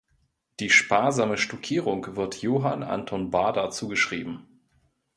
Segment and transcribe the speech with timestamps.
[0.59, 4.47] Die sparsame Stuckierung wird Johann Anton Bader zugeschrieben.